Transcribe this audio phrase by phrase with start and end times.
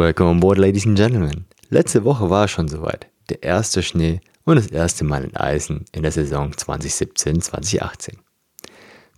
[0.00, 1.44] Welcome on board, ladies and gentlemen.
[1.68, 3.06] Letzte Woche war es schon soweit.
[3.28, 8.14] Der erste Schnee und das erste Mal in Eisen in der Saison 2017-2018.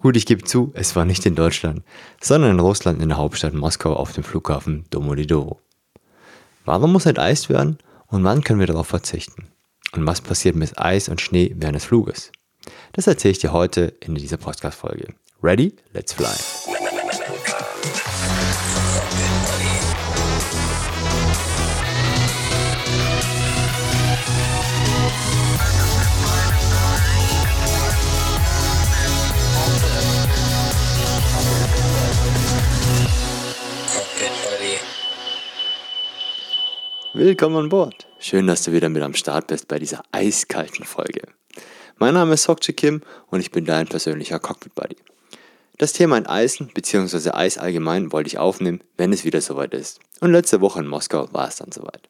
[0.00, 1.84] Gut, ich gebe zu, es war nicht in Deutschland,
[2.20, 5.60] sondern in Russland in der Hauptstadt Moskau auf dem Flughafen Domodedoro.
[6.64, 7.78] Warum muss enteist werden
[8.08, 9.46] und wann können wir darauf verzichten?
[9.92, 12.32] Und was passiert mit Eis und Schnee während des Fluges?
[12.92, 15.14] Das erzähle ich dir heute in dieser Podcast-Folge.
[15.44, 15.76] Ready?
[15.92, 16.71] Let's fly!
[37.14, 38.06] Willkommen an Bord.
[38.20, 41.20] Schön, dass du wieder mit am Start bist bei dieser eiskalten Folge.
[41.98, 44.96] Mein Name ist Sokche Kim und ich bin dein persönlicher Cockpit Buddy.
[45.76, 47.32] Das Thema in Eisen bzw.
[47.32, 50.00] Eis allgemein wollte ich aufnehmen, wenn es wieder soweit ist.
[50.20, 52.08] Und letzte Woche in Moskau war es dann soweit.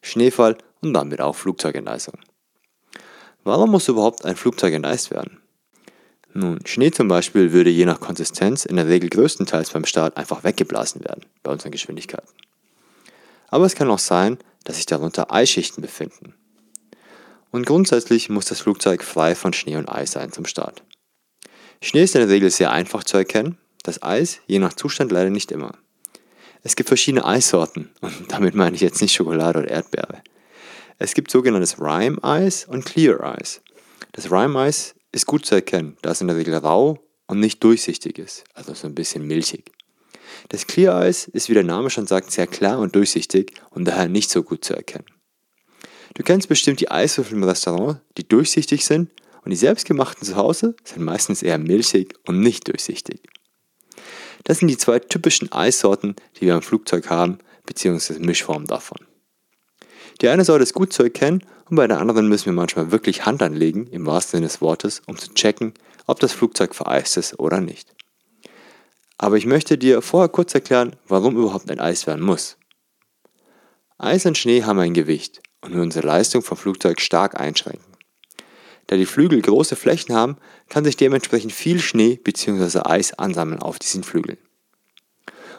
[0.00, 2.14] Schneefall und damit auch Flugzeugenteisung.
[3.42, 5.40] Warum muss überhaupt ein Flugzeug enteist werden?
[6.34, 10.44] Nun, Schnee zum Beispiel würde je nach Konsistenz in der Regel größtenteils beim Start einfach
[10.44, 12.28] weggeblasen werden, bei unseren Geschwindigkeiten
[13.48, 16.34] aber es kann auch sein, dass sich darunter Eisschichten befinden.
[17.50, 20.82] Und grundsätzlich muss das Flugzeug frei von Schnee und Eis sein zum Start.
[21.80, 25.30] Schnee ist in der Regel sehr einfach zu erkennen, das Eis je nach Zustand leider
[25.30, 25.72] nicht immer.
[26.62, 30.22] Es gibt verschiedene Eissorten und damit meine ich jetzt nicht Schokolade oder Erdbeere.
[30.98, 33.60] Es gibt sogenanntes Rime Eis und Clear Eis.
[34.12, 37.62] Das Rime Eis ist gut zu erkennen, da es in der Regel rau und nicht
[37.62, 39.70] durchsichtig ist, also so ein bisschen milchig.
[40.48, 44.08] Das Clear Eis ist, wie der Name schon sagt, sehr klar und durchsichtig und daher
[44.08, 45.06] nicht so gut zu erkennen.
[46.14, 49.10] Du kennst bestimmt die Eiswürfel im Restaurant, die durchsichtig sind
[49.44, 53.20] und die selbstgemachten zu Hause sind meistens eher milchig und nicht durchsichtig.
[54.44, 58.98] Das sind die zwei typischen Eissorten, die wir am Flugzeug haben, beziehungsweise Mischformen davon.
[60.20, 63.26] Die eine Sorte ist gut zu erkennen und bei der anderen müssen wir manchmal wirklich
[63.26, 65.74] Hand anlegen, im wahrsten Sinne des Wortes, um zu checken,
[66.06, 67.95] ob das Flugzeug vereist ist oder nicht.
[69.18, 72.58] Aber ich möchte dir vorher kurz erklären, warum überhaupt ein Eis werden muss.
[73.98, 77.84] Eis und Schnee haben ein Gewicht und unsere Leistung vom Flugzeug stark einschränken.
[78.86, 80.36] Da die Flügel große Flächen haben,
[80.68, 82.80] kann sich dementsprechend viel Schnee bzw.
[82.84, 84.38] Eis ansammeln auf diesen Flügeln.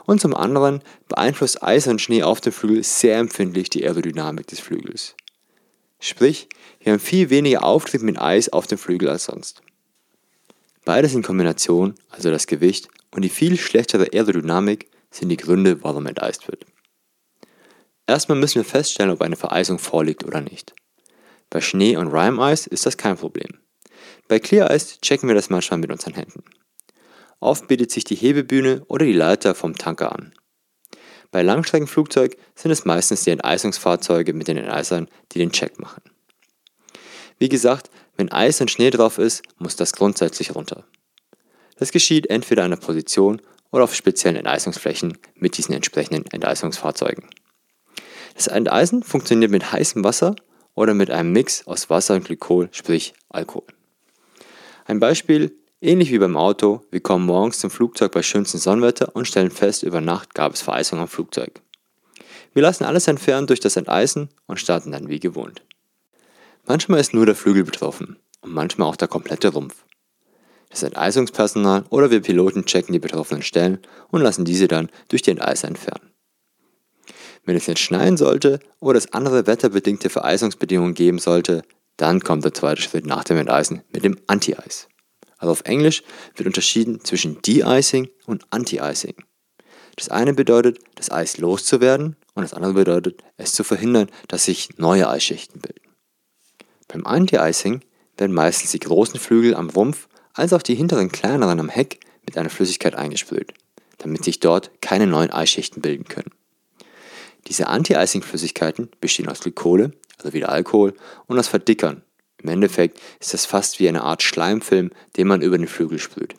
[0.06, 4.62] Und zum anderen beeinflusst Eis und Schnee auf dem Flügel sehr empfindlich die Aerodynamik des
[4.62, 5.16] Flügels.
[6.00, 6.48] Sprich,
[6.80, 9.62] wir haben viel weniger Auftrieb mit Eis auf dem Flügel als sonst.
[10.86, 16.06] Beides in Kombination, also das Gewicht und die viel schlechtere Aerodynamik, sind die Gründe, warum
[16.06, 16.66] enteist wird.
[18.06, 20.74] Erstmal müssen wir feststellen, ob eine Vereisung vorliegt oder nicht.
[21.50, 23.60] Bei Schnee und Rime-Eis ist das kein Problem.
[24.28, 26.44] Bei Clear Eis checken wir das manchmal mit unseren Händen.
[27.40, 30.34] Oft bietet sich die Hebebühne oder die Leiter vom Tanker an.
[31.32, 36.02] Bei Langstreckenflugzeug sind es meistens die Enteisungsfahrzeuge mit den Enteisern, die den Check machen.
[37.38, 40.86] Wie gesagt, wenn Eis und Schnee drauf ist, muss das grundsätzlich runter.
[41.80, 47.26] Das geschieht entweder an der Position oder auf speziellen Enteisungsflächen mit diesen entsprechenden Enteisungsfahrzeugen.
[48.36, 50.36] Das Enteisen funktioniert mit heißem Wasser
[50.76, 53.64] oder mit einem Mix aus Wasser und Glykol, sprich Alkohol.
[54.86, 59.28] Ein Beispiel, ähnlich wie beim Auto, wir kommen morgens zum Flugzeug bei schönstem Sonnenwetter und
[59.28, 61.62] stellen fest, über Nacht gab es Vereisung am Flugzeug.
[62.54, 65.64] Wir lassen alles entfernen durch das Enteisen und starten dann wie gewohnt.
[66.66, 69.84] Manchmal ist nur der Flügel betroffen und manchmal auch der komplette Rumpf.
[70.70, 73.80] Das Enteisungspersonal oder wir Piloten checken die betroffenen Stellen
[74.10, 76.12] und lassen diese dann durch die Enteiser entfernen.
[77.46, 81.64] Wenn es jetzt schneien sollte oder es andere wetterbedingte Vereisungsbedingungen geben sollte,
[81.96, 84.88] dann kommt der zweite Schritt nach dem Enteisen mit dem Anti-Eis.
[85.38, 86.04] Also auf Englisch
[86.36, 89.16] wird unterschieden zwischen De-Icing und Anti-Icing.
[89.96, 94.78] Das eine bedeutet, das Eis loszuwerden und das andere bedeutet, es zu verhindern, dass sich
[94.78, 95.96] neue Eisschichten bilden.
[96.88, 97.82] Beim Anti-Icing
[98.18, 102.38] werden meistens die großen Flügel am Rumpf als auch die hinteren kleineren am Heck mit
[102.38, 103.54] einer Flüssigkeit eingesprüht,
[103.98, 106.32] damit sich dort keine neuen Eisschichten bilden können.
[107.48, 110.94] Diese Anti-Icing-Flüssigkeiten bestehen aus Glykole, also wieder Alkohol,
[111.26, 112.04] und aus Verdickern.
[112.42, 116.36] Im Endeffekt ist das fast wie eine Art Schleimfilm, den man über den Flügel sprüht.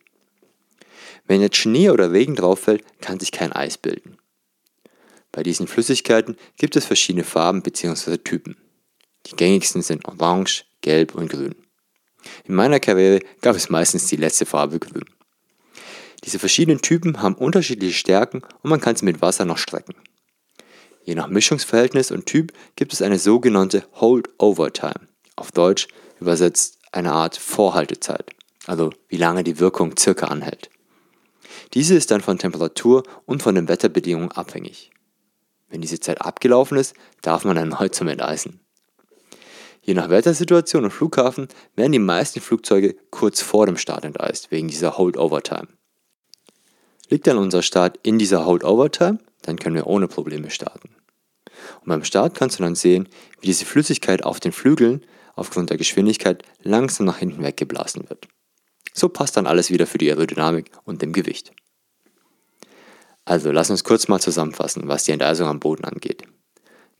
[1.26, 4.17] Wenn jetzt Schnee oder Regen drauf fällt, kann sich kein Eis bilden.
[5.32, 8.19] Bei diesen Flüssigkeiten gibt es verschiedene Farben bzw.
[8.19, 8.56] Typen.
[9.26, 11.55] Die gängigsten sind Orange, Gelb und Grün.
[12.44, 15.05] In meiner Karriere gab es meistens die letzte Farbe Grün.
[16.25, 19.94] Diese verschiedenen Typen haben unterschiedliche Stärken und man kann sie mit Wasser noch strecken.
[21.05, 25.88] Je nach Mischungsverhältnis und Typ gibt es eine sogenannte Hold-Over Time, auf Deutsch
[26.20, 28.31] übersetzt eine Art Vorhaltezeit,
[28.67, 30.71] also wie lange die Wirkung circa anhält.
[31.75, 34.91] Diese ist dann von Temperatur und von den Wetterbedingungen abhängig.
[35.69, 38.61] Wenn diese Zeit abgelaufen ist, darf man erneut zum Enteisen.
[39.82, 44.69] Je nach Wettersituation und Flughafen werden die meisten Flugzeuge kurz vor dem Start enteist, wegen
[44.69, 45.69] dieser Hold-Over-Time.
[47.08, 50.90] Liegt dann unser Start in dieser Hold-Over-Time, dann können wir ohne Probleme starten.
[51.80, 53.08] Und beim Start kannst du dann sehen,
[53.40, 55.04] wie diese Flüssigkeit auf den Flügeln
[55.34, 58.28] aufgrund der Geschwindigkeit langsam nach hinten weggeblasen wird.
[58.92, 61.52] So passt dann alles wieder für die Aerodynamik und dem Gewicht.
[63.25, 66.25] Also lass uns kurz mal zusammenfassen, was die Enteisung am Boden angeht.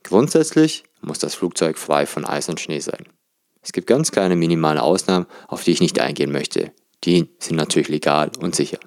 [0.03, 3.05] Grundsätzlich muss das Flugzeug frei von Eis und Schnee sein.
[3.61, 6.71] Es gibt ganz kleine minimale Ausnahmen, auf die ich nicht eingehen möchte.
[7.03, 8.79] Die sind natürlich legal und sicher.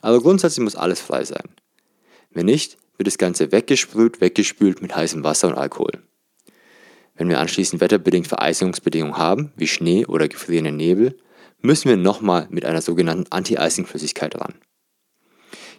[0.00, 1.48] Aber grundsätzlich muss alles frei sein.
[2.30, 6.02] Wenn nicht, wird das Ganze weggesprüht, weggespült mit heißem Wasser und Alkohol.
[7.14, 11.18] Wenn wir anschließend wetterbedingt Vereisungsbedingungen haben, wie Schnee oder gefrierenden Nebel,
[11.60, 14.54] müssen wir nochmal mit einer sogenannten Anti-Icing-Flüssigkeit ran.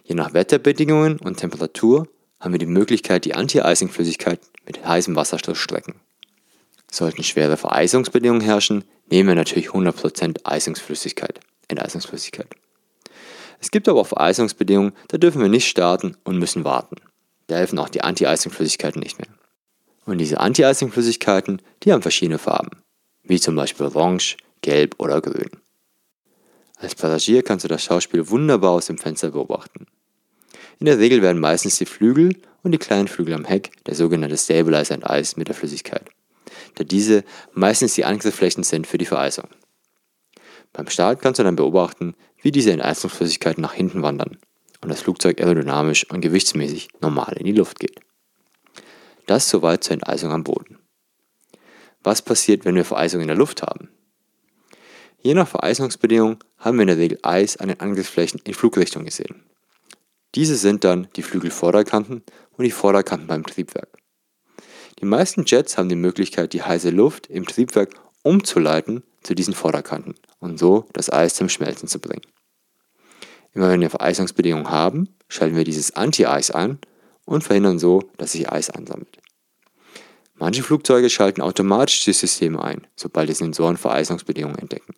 [0.04, 2.08] Je nach Wetterbedingungen und Temperatur
[2.40, 6.00] haben wir die Möglichkeit, die Anti-Icing-Flüssigkeit mit heißem Wasser zu strecken.
[6.90, 12.48] Sollten schwere Vereisungsbedingungen herrschen, nehmen wir natürlich 100% Eisungsflüssigkeit, Enteisungsflüssigkeit.
[13.60, 16.96] Es gibt aber auch Vereisungsbedingungen, da dürfen wir nicht starten und müssen warten.
[17.46, 19.28] Da helfen auch die Anti-Icing-Flüssigkeiten nicht mehr.
[20.06, 22.82] Und diese Anti-Icing-Flüssigkeiten, die haben verschiedene Farben,
[23.22, 25.50] wie zum Beispiel Orange, Gelb oder Grün.
[26.76, 29.86] Als Passagier kannst du das Schauspiel wunderbar aus dem Fenster beobachten.
[30.78, 34.36] In der Regel werden meistens die Flügel und die kleinen Flügel am Heck, der sogenannte
[34.36, 36.08] Stabilizer, enteist mit der Flüssigkeit,
[36.74, 39.48] da diese meistens die Angriffsflächen sind für die Vereisung.
[40.72, 44.38] Beim Start kannst du dann beobachten, wie diese Enteisungsflüssigkeiten nach hinten wandern
[44.82, 48.00] und das Flugzeug aerodynamisch und gewichtsmäßig normal in die Luft geht.
[49.26, 50.78] Das soweit zur Enteisung am Boden.
[52.02, 53.88] Was passiert, wenn wir Vereisung in der Luft haben?
[55.22, 59.42] Je nach Vereisungsbedingung haben wir in der Regel Eis an den Angriffsflächen in Flugrichtung gesehen.
[60.34, 62.22] Diese sind dann die Flügelvorderkanten
[62.56, 63.88] und die Vorderkanten beim Triebwerk.
[65.00, 70.14] Die meisten Jets haben die Möglichkeit, die heiße Luft im Triebwerk umzuleiten zu diesen Vorderkanten
[70.40, 72.26] und so das Eis zum Schmelzen zu bringen.
[73.52, 76.78] Immer wenn wir Vereisungsbedingungen haben, schalten wir dieses Anti-Eis an
[77.24, 79.18] und verhindern so, dass sich Eis ansammelt.
[80.34, 84.94] Manche Flugzeuge schalten automatisch die Systeme ein, sobald die Sensoren Vereisungsbedingungen entdecken.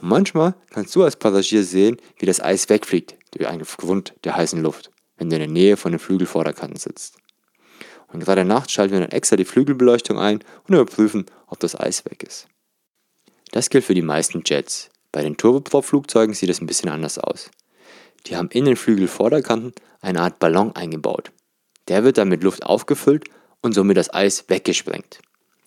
[0.00, 4.36] Und manchmal kannst du als Passagier sehen, wie das Eis wegfliegt durch einen Grund der
[4.36, 7.16] heißen Luft, wenn du in der Nähe von den Flügelvorderkanten sitzt.
[8.08, 12.04] Und gerade nachts schalten wir dann extra die Flügelbeleuchtung ein und überprüfen, ob das Eis
[12.04, 12.48] weg ist.
[13.52, 14.90] Das gilt für die meisten Jets.
[15.12, 17.50] Bei den Turboprop-Flugzeugen sieht es ein bisschen anders aus.
[18.26, 21.32] Die haben in den Flügelvorderkanten eine Art Ballon eingebaut.
[21.88, 23.24] Der wird dann mit Luft aufgefüllt
[23.62, 25.20] und somit das Eis weggesprengt.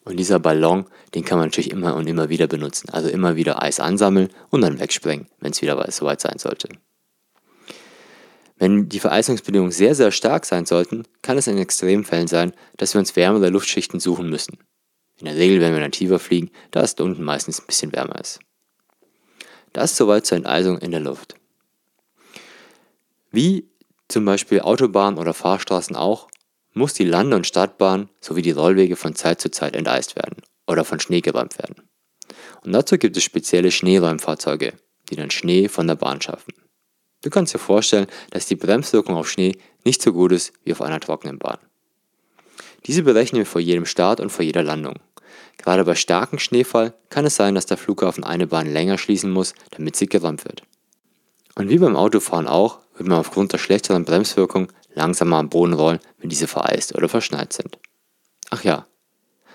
[0.05, 2.89] Und dieser Ballon, den kann man natürlich immer und immer wieder benutzen.
[2.89, 6.69] Also immer wieder Eis ansammeln und dann wegsprengen, wenn es wieder soweit sein sollte.
[8.59, 12.99] Wenn die Vereisungsbedingungen sehr, sehr stark sein sollten, kann es in Extremfällen sein, dass wir
[12.99, 14.59] uns wärmere Luftschichten suchen müssen.
[15.17, 18.19] In der Regel, wenn wir dann tiefer fliegen, da es unten meistens ein bisschen wärmer
[18.19, 18.39] ist.
[19.71, 21.35] Das soweit zur Enteisung in der Luft.
[23.31, 23.69] Wie
[24.09, 26.27] zum Beispiel Autobahnen oder Fahrstraßen auch,
[26.73, 30.83] muss die Lande- und Startbahn sowie die Rollwege von Zeit zu Zeit enteist werden oder
[30.83, 31.87] von Schnee geräumt werden.
[32.63, 34.73] Und dazu gibt es spezielle Schneeräumfahrzeuge,
[35.09, 36.53] die dann Schnee von der Bahn schaffen.
[37.21, 40.81] Du kannst dir vorstellen, dass die Bremswirkung auf Schnee nicht so gut ist wie auf
[40.81, 41.57] einer trockenen Bahn.
[42.85, 44.95] Diese berechnen wir vor jedem Start und vor jeder Landung.
[45.57, 49.53] Gerade bei starkem Schneefall kann es sein, dass der Flughafen eine Bahn länger schließen muss,
[49.71, 50.63] damit sie geräumt wird.
[51.55, 55.99] Und wie beim Autofahren auch, wird man aufgrund der schlechteren Bremswirkung langsamer am Boden rollen,
[56.19, 57.77] wenn diese vereist oder verschneit sind.
[58.49, 58.87] Ach ja,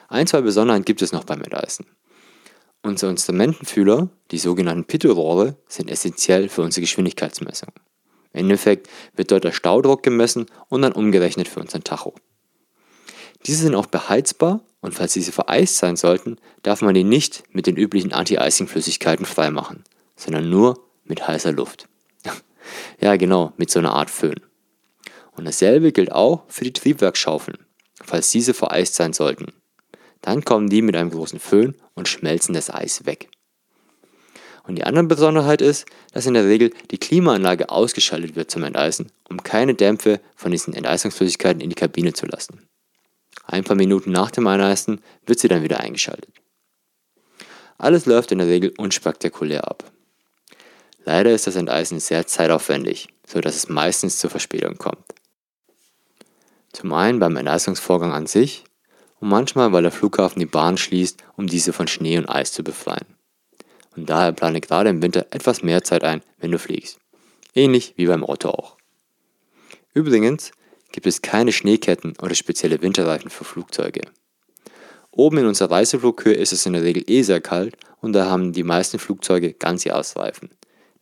[0.09, 1.87] ein, zwei Besonderheiten gibt es noch beim Enteisen.
[2.85, 7.71] Unsere Instrumentenfühler, die sogenannten Pitot-Rohre, sind essentiell für unsere Geschwindigkeitsmessung.
[8.35, 12.15] Im Endeffekt wird dort der Staudruck gemessen und dann umgerechnet für unseren Tacho.
[13.47, 17.67] Diese sind auch beheizbar und falls diese vereist sein sollten, darf man die nicht mit
[17.67, 19.83] den üblichen Anti-Icing-Flüssigkeiten freimachen,
[20.15, 21.89] sondern nur mit heißer Luft.
[23.01, 24.41] ja, genau, mit so einer Art Föhn.
[25.33, 27.65] Und dasselbe gilt auch für die Triebwerksschaufeln,
[28.03, 29.55] falls diese vereist sein sollten.
[30.25, 33.29] Dann kommen die mit einem großen Föhn und schmelzen das Eis weg.
[34.67, 39.13] Und die andere Besonderheit ist, dass in der Regel die Klimaanlage ausgeschaltet wird zum Enteisen,
[39.29, 42.67] um keine Dämpfe von diesen Enteisungsflüssigkeiten in die Kabine zu lassen.
[43.45, 46.33] Ein paar Minuten nach dem Eineisen wird sie dann wieder eingeschaltet.
[47.77, 49.93] Alles läuft in der Regel unspektakulär ab.
[51.05, 55.05] Leider ist das Enteisen sehr zeitaufwendig, sodass es meistens zur Verspätung kommt.
[56.73, 58.65] Zum einen beim Enteisungsvorgang an sich
[59.25, 62.63] und manchmal, weil der Flughafen die Bahn schließt, um diese von Schnee und Eis zu
[62.63, 63.07] befreien.
[63.97, 66.99] Und daher plane gerade im Winter etwas mehr Zeit ein, wenn du fliegst.
[67.55, 68.77] Ähnlich wie beim Auto auch.
[69.95, 70.51] Übrigens
[70.93, 74.03] gibt es keine Schneeketten oder spezielle Winterreifen für Flugzeuge.
[75.11, 78.53] Oben in unserer Reiseflughöhe ist es in der Regel eh sehr kalt und da haben
[78.53, 80.51] die meisten Flugzeuge Ganzjahresreifen,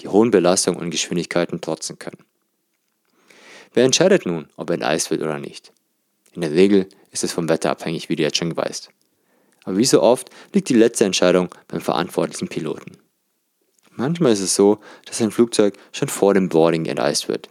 [0.00, 2.24] die hohen Belastungen und Geschwindigkeiten trotzen können.
[3.74, 5.72] Wer entscheidet nun, ob enteist wird oder nicht?
[6.32, 8.90] In der Regel ist es vom Wetter abhängig, wie du jetzt schon weißt.
[9.64, 12.98] Aber wie so oft liegt die letzte Entscheidung beim verantwortlichen Piloten.
[13.90, 17.48] Manchmal ist es so, dass ein Flugzeug schon vor dem Boarding enteist wird.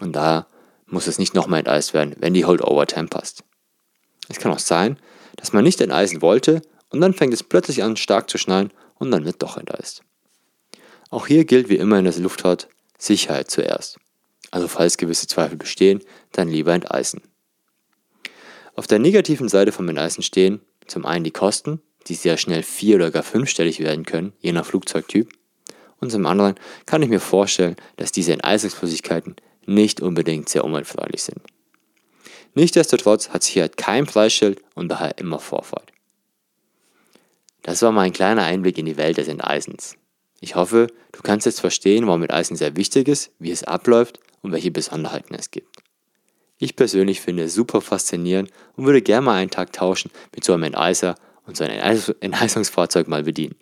[0.00, 0.46] Und daher
[0.86, 3.44] muss es nicht nochmal enteist werden, wenn die Holdover-Time passt.
[4.28, 4.98] Es kann auch sein,
[5.36, 9.10] dass man nicht enteisen wollte und dann fängt es plötzlich an stark zu schneien und
[9.10, 10.02] dann wird doch enteist.
[11.10, 13.98] Auch hier gilt wie immer in der Luftfahrt Sicherheit zuerst.
[14.50, 16.00] Also falls gewisse Zweifel bestehen,
[16.32, 17.22] dann lieber enteisen.
[18.76, 22.96] Auf der negativen Seite vom Enteisen stehen zum einen die Kosten, die sehr schnell vier-
[22.96, 25.28] oder gar fünfstellig werden können, je nach Flugzeugtyp.
[26.00, 31.40] Und zum anderen kann ich mir vorstellen, dass diese Enteisungsflüssigkeiten nicht unbedingt sehr umweltfreundlich sind.
[32.54, 35.92] Nichtsdestotrotz hat Sicherheit kein Preisschild und daher immer Vorfahrt.
[37.62, 39.96] Das war mal ein kleiner Einblick in die Welt des Enteisens.
[40.40, 44.52] Ich hoffe, du kannst jetzt verstehen, warum Enteisen sehr wichtig ist, wie es abläuft und
[44.52, 45.74] welche Besonderheiten es gibt.
[46.58, 50.52] Ich persönlich finde es super faszinierend und würde gerne mal einen Tag tauschen mit so
[50.52, 51.70] einem Enteiser und so ein
[52.20, 53.56] Enteisungsfahrzeug mal bedienen.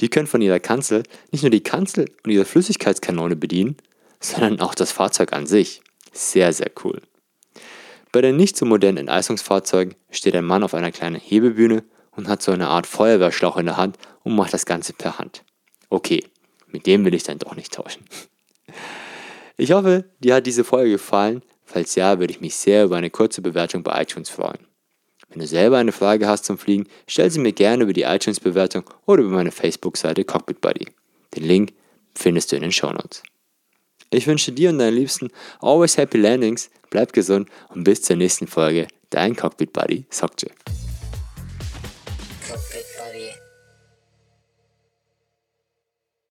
[0.00, 3.76] Die können von ihrer Kanzel nicht nur die Kanzel und ihre Flüssigkeitskanone bedienen,
[4.20, 5.82] sondern auch das Fahrzeug an sich.
[6.12, 7.00] Sehr, sehr cool.
[8.12, 12.42] Bei den nicht so modernen Enteisungsfahrzeugen steht ein Mann auf einer kleinen Hebebühne und hat
[12.42, 15.44] so eine Art Feuerwehrschlauch in der Hand und macht das Ganze per Hand.
[15.90, 16.24] Okay,
[16.68, 18.04] mit dem will ich dann doch nicht tauschen.
[19.58, 21.40] Ich hoffe, dir hat diese Folge gefallen.
[21.66, 24.66] Falls ja, würde ich mich sehr über eine kurze Bewertung bei iTunes freuen.
[25.28, 28.84] Wenn du selber eine Frage hast zum Fliegen, stell sie mir gerne über die iTunes-Bewertung
[29.04, 30.86] oder über meine Facebook-Seite Cockpit Buddy.
[31.34, 31.72] Den Link
[32.14, 33.22] findest du in den Show Notes.
[34.10, 35.30] Ich wünsche dir und deinen Liebsten
[35.60, 38.86] always happy landings, bleib gesund und bis zur nächsten Folge.
[39.10, 40.50] Dein Cockpit Buddy, Sokje.